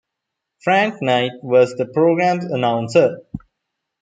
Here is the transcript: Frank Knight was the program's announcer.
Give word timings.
Frank 0.63 0.99
Knight 1.03 1.29
was 1.43 1.75
the 1.75 1.85
program's 1.85 2.43
announcer. 2.45 3.17